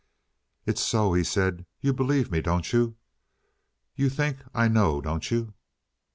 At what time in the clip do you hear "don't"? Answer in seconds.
2.41-2.73, 4.99-5.29